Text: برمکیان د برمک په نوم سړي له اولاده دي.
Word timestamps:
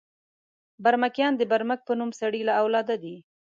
برمکیان 0.83 1.33
د 1.37 1.41
برمک 1.51 1.79
په 1.87 1.93
نوم 1.99 2.11
سړي 2.19 2.41
له 2.47 2.53
اولاده 2.61 2.95
دي. 3.03 3.15